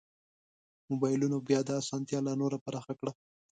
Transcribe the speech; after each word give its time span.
مبایلونو 0.91 1.37
بیا 1.47 1.59
دا 1.67 1.73
اسانتیا 1.81 2.19
لا 2.25 2.33
نوره 2.41 2.57
پراخه 2.65 2.93
کړه. 2.99 3.11